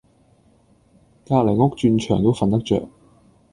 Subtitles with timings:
[1.27, 2.89] 隔離屋鑽牆都瞓得著